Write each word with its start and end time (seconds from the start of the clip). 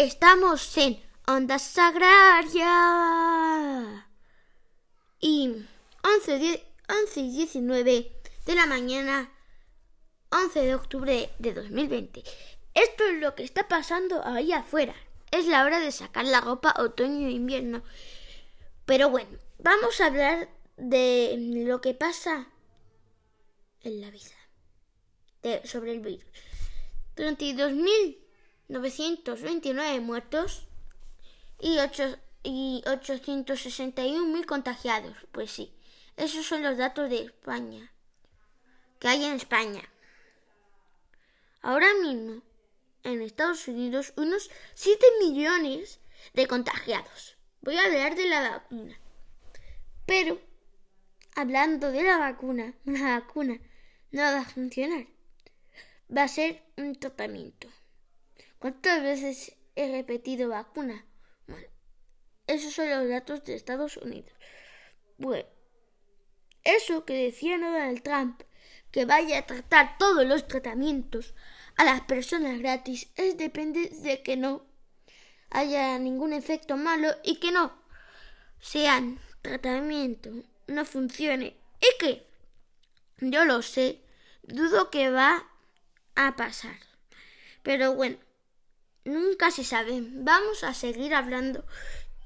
Estamos 0.00 0.78
en 0.78 1.02
Onda 1.26 1.58
Sagraria. 1.58 2.68
Y 5.18 5.66
11, 6.04 6.62
11 6.88 7.20
y 7.20 7.30
19 7.32 8.12
de 8.46 8.54
la 8.54 8.66
mañana, 8.66 9.32
11 10.30 10.60
de 10.60 10.76
octubre 10.76 11.30
de 11.40 11.52
2020. 11.52 12.22
Esto 12.74 13.04
es 13.06 13.20
lo 13.20 13.34
que 13.34 13.42
está 13.42 13.66
pasando 13.66 14.24
ahí 14.24 14.52
afuera. 14.52 14.94
Es 15.32 15.48
la 15.48 15.64
hora 15.64 15.80
de 15.80 15.90
sacar 15.90 16.26
la 16.26 16.42
ropa 16.42 16.76
otoño 16.78 17.26
e 17.26 17.32
invierno. 17.32 17.82
Pero 18.86 19.10
bueno, 19.10 19.36
vamos 19.58 20.00
a 20.00 20.06
hablar 20.06 20.48
de 20.76 21.34
lo 21.66 21.80
que 21.80 21.94
pasa 21.94 22.46
en 23.80 24.00
la 24.00 24.12
vida 24.12 24.36
sobre 25.64 25.90
el 25.90 25.98
virus. 25.98 26.24
32.929 28.68 30.00
muertos 30.00 30.66
y, 31.58 31.78
8, 31.78 32.18
y 32.42 32.82
861.000 32.86 34.44
contagiados. 34.46 35.16
Pues 35.32 35.50
sí, 35.50 35.74
esos 36.16 36.46
son 36.46 36.62
los 36.62 36.76
datos 36.76 37.08
de 37.10 37.22
España, 37.22 37.92
que 38.98 39.08
hay 39.08 39.24
en 39.24 39.34
España. 39.34 39.82
Ahora 41.62 41.88
mismo, 42.02 42.42
en 43.02 43.22
Estados 43.22 43.66
Unidos, 43.68 44.12
unos 44.16 44.50
7 44.74 45.04
millones 45.20 46.00
de 46.34 46.46
contagiados. 46.46 47.36
Voy 47.62 47.76
a 47.76 47.84
hablar 47.84 48.14
de 48.14 48.26
la 48.26 48.50
vacuna. 48.50 49.00
Pero, 50.06 50.40
hablando 51.34 51.90
de 51.90 52.02
la 52.02 52.18
vacuna, 52.18 52.74
una 52.84 53.18
vacuna 53.18 53.58
no 54.10 54.22
va 54.22 54.40
a 54.40 54.44
funcionar 54.44 55.06
va 56.16 56.22
a 56.24 56.28
ser 56.28 56.62
un 56.76 56.94
tratamiento. 56.94 57.68
¿Cuántas 58.58 59.02
veces 59.02 59.56
he 59.76 59.90
repetido 59.90 60.48
vacuna? 60.48 61.06
Bueno, 61.46 61.68
esos 62.46 62.74
son 62.74 62.90
los 62.90 63.08
datos 63.08 63.44
de 63.44 63.54
Estados 63.54 63.96
Unidos. 63.96 64.32
Bueno, 65.16 65.48
eso 66.64 67.04
que 67.04 67.24
decía 67.24 67.58
Donald 67.58 68.02
Trump, 68.02 68.42
que 68.90 69.04
vaya 69.04 69.38
a 69.38 69.46
tratar 69.46 69.96
todos 69.98 70.26
los 70.26 70.48
tratamientos 70.48 71.34
a 71.76 71.84
las 71.84 72.00
personas 72.02 72.58
gratis, 72.58 73.10
es 73.14 73.38
depende 73.38 73.90
de 73.90 74.22
que 74.22 74.36
no 74.36 74.66
haya 75.50 75.98
ningún 75.98 76.32
efecto 76.32 76.76
malo 76.76 77.08
y 77.22 77.36
que 77.36 77.52
no 77.52 77.72
sean 78.60 79.20
tratamiento, 79.42 80.30
no 80.66 80.84
funcione. 80.84 81.56
Y 81.80 81.98
que 82.00 82.26
yo 83.20 83.44
lo 83.44 83.62
sé, 83.62 84.02
dudo 84.42 84.90
que 84.90 85.10
va 85.10 85.48
a 86.16 86.36
pasar. 86.36 86.78
Pero 87.62 87.94
bueno, 87.94 88.18
nunca 89.04 89.50
se 89.50 89.64
sabe. 89.64 90.00
Vamos 90.02 90.64
a 90.64 90.74
seguir 90.74 91.14
hablando 91.14 91.64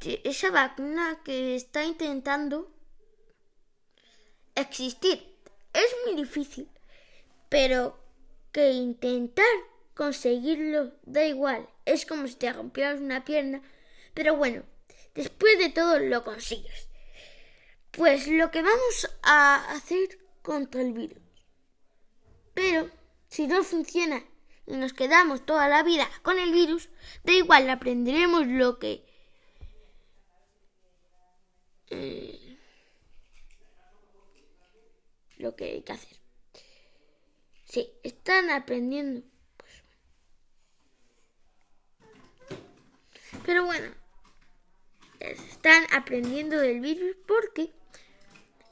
de 0.00 0.20
esa 0.24 0.50
vacuna 0.50 1.20
que 1.24 1.54
está 1.54 1.84
intentando 1.84 2.70
existir. 4.54 5.36
Es 5.72 5.96
muy 6.04 6.16
difícil, 6.16 6.68
pero 7.48 7.98
que 8.52 8.70
intentar 8.70 9.46
conseguirlo 9.94 10.92
da 11.02 11.24
igual. 11.24 11.68
Es 11.84 12.06
como 12.06 12.26
si 12.26 12.34
te 12.34 12.52
rompieras 12.52 13.00
una 13.00 13.24
pierna. 13.24 13.62
Pero 14.14 14.36
bueno, 14.36 14.62
después 15.14 15.58
de 15.58 15.70
todo 15.70 15.98
lo 15.98 16.24
consigues. 16.24 16.88
Pues 17.90 18.26
lo 18.26 18.50
que 18.50 18.62
vamos 18.62 19.10
a 19.22 19.72
hacer 19.72 20.18
contra 20.42 20.80
el 20.80 20.92
virus. 20.92 21.22
Pero 22.54 22.90
si 23.28 23.46
no 23.46 23.62
funciona 23.64 24.22
y 24.66 24.76
nos 24.76 24.92
quedamos 24.92 25.44
toda 25.44 25.68
la 25.68 25.82
vida 25.82 26.08
con 26.22 26.38
el 26.38 26.52
virus, 26.52 26.88
da 27.24 27.32
igual, 27.32 27.68
aprenderemos 27.70 28.46
lo 28.46 28.78
que... 28.78 29.04
Eh, 31.88 32.58
lo 35.36 35.56
que 35.56 35.64
hay 35.64 35.82
que 35.82 35.92
hacer. 35.92 36.16
Sí, 37.64 37.90
están 38.02 38.50
aprendiendo. 38.50 39.22
Pues, 39.56 39.72
pero 43.44 43.64
bueno, 43.64 43.92
están 45.20 45.84
aprendiendo 45.92 46.58
del 46.58 46.80
virus 46.80 47.16
porque 47.26 47.72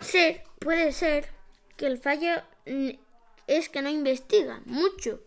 ser, 0.01 0.45
puede 0.61 0.93
ser 0.93 1.29
que 1.77 1.87
el 1.87 1.99
fallo 1.99 2.43
es 3.47 3.69
que 3.69 3.83
no 3.83 3.89
investiga 3.89 4.61
mucho. 4.65 5.23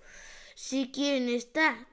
Si 0.56 0.92
quien 0.92 1.30
está 1.30 1.88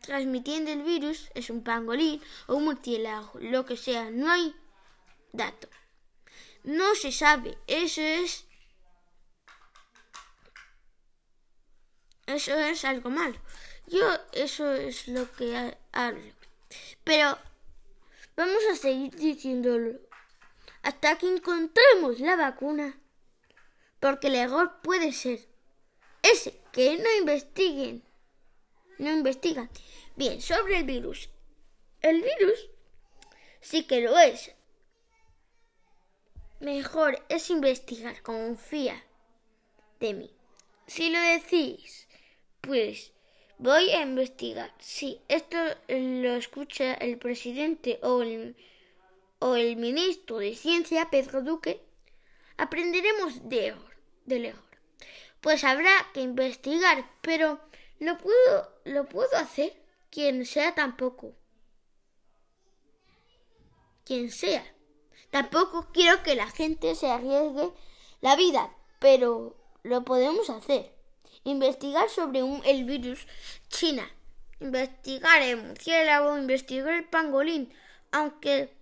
transmitiendo 0.00 0.70
el 0.70 0.82
virus 0.82 1.30
es 1.34 1.50
un 1.50 1.64
pangolín 1.64 2.22
o 2.46 2.56
un 2.56 2.64
murciélago, 2.64 3.38
lo 3.40 3.64
que 3.64 3.76
sea, 3.76 4.10
no 4.10 4.30
hay 4.30 4.54
datos. 5.32 5.70
No 6.62 6.94
se 6.94 7.12
sabe, 7.12 7.58
eso 7.66 8.00
es 8.00 8.46
eso 12.26 12.54
es 12.58 12.84
algo 12.84 13.10
malo. 13.10 13.38
Yo 13.86 14.06
eso 14.32 14.72
es 14.72 15.08
lo 15.08 15.30
que 15.32 15.76
hablo. 15.92 16.32
Pero 17.04 17.38
vamos 18.36 18.62
a 18.72 18.76
seguir 18.76 19.14
diciéndolo 19.14 20.00
hasta 20.82 21.18
que 21.18 21.28
encontremos 21.28 22.20
la 22.20 22.36
vacuna 22.36 22.98
porque 24.00 24.28
el 24.28 24.34
error 24.36 24.80
puede 24.82 25.12
ser 25.12 25.46
ese, 26.22 26.60
que 26.74 26.98
no 26.98 27.10
investiguen. 27.20 28.02
No 28.98 29.10
investigan. 29.12 29.70
Bien, 30.16 30.40
sobre 30.40 30.78
el 30.78 30.84
virus. 30.84 31.30
El 32.02 32.20
virus 32.20 32.68
sí 33.60 33.84
que 33.84 34.00
lo 34.00 34.18
es. 34.18 34.52
Mejor 36.60 37.24
es 37.28 37.48
investigar, 37.50 38.22
confía 38.22 39.04
de 40.00 40.14
mí. 40.14 40.30
Si 40.86 41.10
lo 41.10 41.20
decís, 41.20 42.08
pues 42.60 43.12
voy 43.58 43.90
a 43.90 44.02
investigar. 44.02 44.74
Si 44.80 45.20
esto 45.28 45.56
lo 45.88 46.34
escucha 46.34 46.94
el 46.94 47.18
presidente 47.18 48.00
o 48.02 48.22
el, 48.22 48.56
o 49.38 49.54
el 49.54 49.76
ministro 49.76 50.38
de 50.38 50.56
Ciencia, 50.56 51.08
Pedro 51.10 51.42
Duque, 51.42 51.84
aprenderemos 52.56 53.48
de 53.48 53.74
de 54.26 54.38
lejos. 54.38 54.73
Pues 55.44 55.62
habrá 55.62 55.92
que 56.14 56.22
investigar, 56.22 57.04
pero 57.20 57.60
lo 57.98 58.16
puedo, 58.16 58.80
lo 58.86 59.04
puedo 59.04 59.36
hacer 59.36 59.76
quien 60.08 60.46
sea 60.46 60.74
tampoco. 60.74 61.34
Quien 64.06 64.30
sea. 64.30 64.64
Tampoco 65.30 65.90
quiero 65.92 66.22
que 66.22 66.34
la 66.34 66.50
gente 66.50 66.94
se 66.94 67.10
arriesgue 67.10 67.74
la 68.22 68.36
vida, 68.36 68.74
pero 69.00 69.54
lo 69.82 70.02
podemos 70.06 70.48
hacer. 70.48 70.94
Investigar 71.44 72.08
sobre 72.08 72.42
un, 72.42 72.62
el 72.64 72.84
virus 72.84 73.26
China. 73.68 74.10
Investigar 74.60 75.42
el 75.42 75.62
murciélago, 75.62 76.38
investigar 76.38 76.94
el 76.94 77.04
pangolín. 77.04 77.70
Aunque 78.12 78.74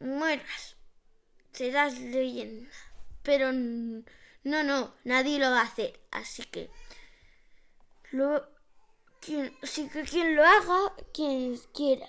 mueras, 0.00 0.76
serás 1.52 2.00
leyenda. 2.00 2.70
Pero 3.22 3.52
no, 4.46 4.62
no, 4.62 4.94
nadie 5.02 5.40
lo 5.40 5.50
va 5.50 5.60
a 5.60 5.64
hacer. 5.64 5.98
Así 6.12 6.44
que 6.44 6.70
lo, 8.12 8.46
si 9.20 9.88
que 9.88 10.04
quien 10.04 10.36
lo 10.36 10.44
haga, 10.44 10.94
quien 11.12 11.58
quiera. 11.74 12.08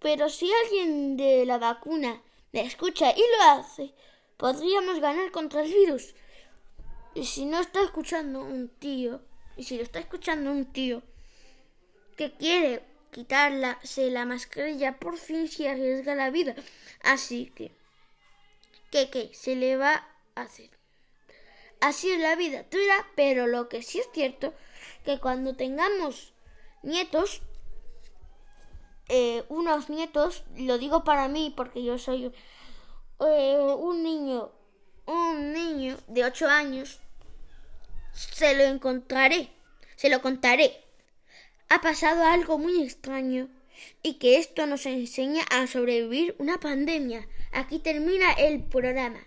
Pero 0.00 0.28
si 0.28 0.48
alguien 0.52 1.16
de 1.16 1.44
la 1.44 1.58
vacuna 1.58 2.22
me 2.52 2.60
escucha 2.60 3.10
y 3.10 3.20
lo 3.20 3.42
hace, 3.50 3.94
podríamos 4.36 5.00
ganar 5.00 5.32
contra 5.32 5.62
el 5.62 5.72
virus. 5.72 6.14
Y 7.16 7.26
si 7.26 7.46
no 7.46 7.58
está 7.58 7.82
escuchando 7.82 8.40
un 8.40 8.68
tío, 8.68 9.22
y 9.56 9.64
si 9.64 9.76
lo 9.76 9.82
está 9.82 9.98
escuchando 9.98 10.52
un 10.52 10.72
tío 10.72 11.02
que 12.16 12.32
quiere 12.36 12.84
quitarse 13.10 14.08
la 14.08 14.24
mascarilla, 14.24 15.00
por 15.00 15.18
fin 15.18 15.48
se 15.48 15.68
arriesga 15.68 16.14
la 16.14 16.30
vida. 16.30 16.54
Así 17.02 17.52
que, 17.56 17.72
¿qué, 18.92 19.10
qué? 19.10 19.30
Se 19.34 19.56
le 19.56 19.76
va 19.76 20.06
a 20.36 20.42
hacer. 20.42 20.81
Así 21.82 22.12
es 22.12 22.20
la 22.20 22.36
vida 22.36 22.64
dura, 22.70 23.08
pero 23.16 23.48
lo 23.48 23.68
que 23.68 23.82
sí 23.82 23.98
es 23.98 24.08
cierto, 24.14 24.54
que 25.04 25.18
cuando 25.18 25.56
tengamos 25.56 26.32
nietos, 26.84 27.42
eh, 29.08 29.42
unos 29.48 29.90
nietos, 29.90 30.44
lo 30.56 30.78
digo 30.78 31.02
para 31.02 31.26
mí 31.26 31.52
porque 31.56 31.82
yo 31.82 31.98
soy 31.98 32.32
eh, 33.18 33.58
un 33.58 34.04
niño, 34.04 34.52
un 35.06 35.52
niño 35.52 35.96
de 36.06 36.24
8 36.24 36.46
años, 36.46 37.00
se 38.12 38.54
lo 38.54 38.62
encontraré, 38.62 39.50
se 39.96 40.08
lo 40.08 40.22
contaré. 40.22 40.84
Ha 41.68 41.80
pasado 41.80 42.24
algo 42.24 42.58
muy 42.58 42.80
extraño 42.80 43.48
y 44.04 44.20
que 44.20 44.38
esto 44.38 44.66
nos 44.66 44.86
enseña 44.86 45.42
a 45.50 45.66
sobrevivir 45.66 46.36
una 46.38 46.60
pandemia. 46.60 47.26
Aquí 47.50 47.80
termina 47.80 48.34
el 48.34 48.62
programa. 48.62 49.18